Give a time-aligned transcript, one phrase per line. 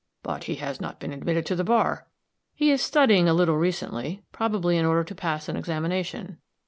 [0.23, 2.07] "But, he has not been admitted to the bar."
[2.55, 6.39] "He is studying a little recently; probably in order to pass an examination."